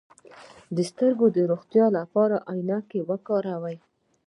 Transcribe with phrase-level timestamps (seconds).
[0.75, 3.77] د سترګو د روغتیا لپاره عینکې وکاروئ